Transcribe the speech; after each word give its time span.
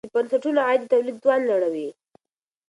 د 0.05 0.05
بنسټونو 0.13 0.59
عاید 0.67 0.81
د 0.83 0.87
تولید 0.91 1.17
توان 1.23 1.41
لوړوي. 1.49 1.87